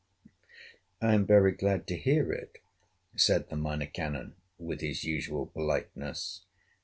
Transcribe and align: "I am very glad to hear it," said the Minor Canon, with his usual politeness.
"I 0.99 1.13
am 1.13 1.27
very 1.27 1.51
glad 1.51 1.85
to 1.85 1.95
hear 1.95 2.31
it," 2.31 2.57
said 3.15 3.49
the 3.49 3.55
Minor 3.55 3.85
Canon, 3.85 4.33
with 4.57 4.81
his 4.81 5.03
usual 5.03 5.45
politeness. 5.45 6.41